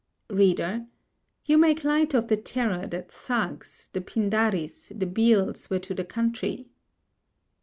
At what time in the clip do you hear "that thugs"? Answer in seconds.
2.87-3.87